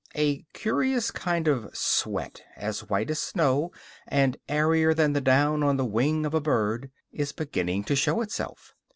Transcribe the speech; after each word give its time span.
A 0.15 0.41
curious 0.53 1.11
kind 1.11 1.47
of 1.47 1.77
sweat, 1.77 2.41
as 2.55 2.89
white 2.89 3.11
as 3.11 3.21
snow 3.21 3.71
and 4.07 4.35
airier 4.49 4.95
than 4.95 5.13
the 5.13 5.21
down 5.21 5.61
on 5.61 5.77
the 5.77 5.85
wing 5.85 6.25
of 6.25 6.33
a 6.33 6.41
bird, 6.41 6.89
is 7.11 7.31
beginning 7.31 7.83
to 7.83 7.95
show 7.95 8.21
itself. 8.21 8.73